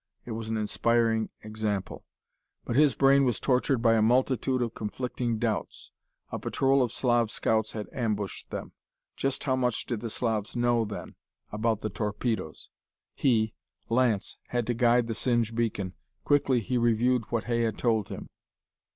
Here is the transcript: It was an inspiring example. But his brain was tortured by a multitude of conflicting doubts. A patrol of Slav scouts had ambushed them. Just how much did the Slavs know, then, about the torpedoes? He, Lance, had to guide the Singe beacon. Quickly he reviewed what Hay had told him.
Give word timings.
It 0.25 0.31
was 0.31 0.49
an 0.49 0.57
inspiring 0.57 1.29
example. 1.43 2.05
But 2.65 2.75
his 2.75 2.95
brain 2.95 3.23
was 3.23 3.39
tortured 3.39 3.83
by 3.83 3.93
a 3.93 4.01
multitude 4.01 4.63
of 4.63 4.73
conflicting 4.73 5.37
doubts. 5.37 5.91
A 6.31 6.39
patrol 6.39 6.81
of 6.81 6.91
Slav 6.91 7.29
scouts 7.29 7.73
had 7.73 7.87
ambushed 7.93 8.49
them. 8.49 8.71
Just 9.15 9.43
how 9.43 9.55
much 9.55 9.85
did 9.85 9.99
the 9.99 10.09
Slavs 10.09 10.55
know, 10.55 10.85
then, 10.85 11.13
about 11.51 11.81
the 11.81 11.91
torpedoes? 11.91 12.69
He, 13.13 13.53
Lance, 13.89 14.39
had 14.47 14.65
to 14.65 14.73
guide 14.73 15.05
the 15.05 15.13
Singe 15.13 15.53
beacon. 15.53 15.93
Quickly 16.23 16.61
he 16.61 16.79
reviewed 16.79 17.25
what 17.29 17.43
Hay 17.43 17.61
had 17.61 17.77
told 17.77 18.09
him. 18.09 18.27